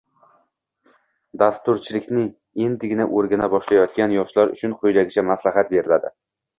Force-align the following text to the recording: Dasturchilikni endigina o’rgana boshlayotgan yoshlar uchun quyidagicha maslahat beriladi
Dasturchilikni 1.41 2.25
endigina 2.69 3.09
o’rgana 3.21 3.53
boshlayotgan 3.55 4.19
yoshlar 4.19 4.59
uchun 4.59 4.79
quyidagicha 4.83 5.31
maslahat 5.33 5.75
beriladi 5.79 6.17